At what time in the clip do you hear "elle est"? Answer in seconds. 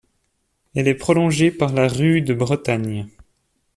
0.73-0.95